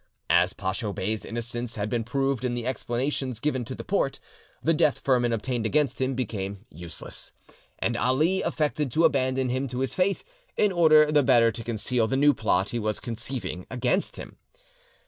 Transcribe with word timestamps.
As 0.31 0.53
Pacho 0.53 0.91
Bey's 0.93 1.23
innocence 1.25 1.75
had 1.75 1.87
been 1.87 2.03
proved 2.03 2.43
in 2.43 2.55
the 2.55 2.65
explanations 2.65 3.39
given 3.39 3.63
to 3.65 3.75
the 3.75 3.83
Porte, 3.83 4.19
the 4.63 4.73
death 4.73 4.97
firman 4.97 5.31
obtained 5.31 5.63
against 5.63 6.01
him 6.01 6.15
became 6.15 6.65
useless, 6.71 7.31
and 7.77 7.95
Ali 7.95 8.41
affected 8.41 8.91
to 8.93 9.05
abandon 9.05 9.49
him 9.49 9.67
to 9.67 9.77
his 9.81 9.93
fate, 9.93 10.23
in 10.57 10.71
order 10.71 11.11
the 11.11 11.21
better 11.21 11.51
to 11.51 11.63
conceal 11.63 12.07
the 12.07 12.17
new 12.17 12.33
plot 12.33 12.69
he 12.69 12.79
was 12.79 12.99
conceiving 12.99 13.67
against 13.69 14.15
him. 14.15 14.37